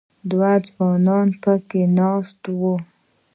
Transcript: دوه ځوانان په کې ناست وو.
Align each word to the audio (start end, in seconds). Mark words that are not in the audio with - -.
دوه 0.29 0.51
ځوانان 0.67 1.27
په 1.43 1.53
کې 1.69 1.81
ناست 1.97 2.41
وو. 2.59 2.75